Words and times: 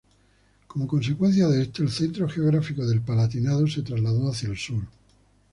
Como 0.65 0.87
consecuencia 0.87 1.47
de 1.47 1.61
esto, 1.61 1.83
el 1.83 1.91
centro 1.91 2.27
geográfico 2.27 2.83
del 2.87 3.01
Palatinado 3.01 3.67
se 3.67 3.83
trasladó 3.83 4.31
hacia 4.31 4.49
el 4.49 4.57
sur. 4.57 4.81